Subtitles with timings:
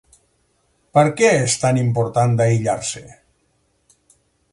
[0.97, 3.05] Per què és tan important d’aïllar-se?